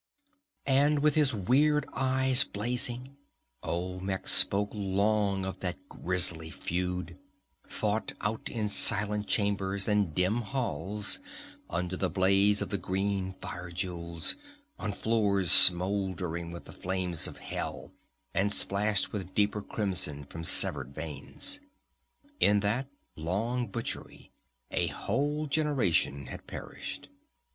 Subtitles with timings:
[0.65, 3.17] And with his weird eyes blazing,
[3.61, 7.19] Olmec spoke long of that grisly feud,
[7.67, 11.19] fought out in silent chambers and dim halls
[11.69, 14.37] under the blaze of the green fire jewels,
[14.79, 17.91] on floors smoldering with the flames of hell
[18.33, 21.59] and splashed with deeper crimson from severed veins.
[22.39, 24.31] In that long butchery
[24.71, 27.07] a whole generation had perished.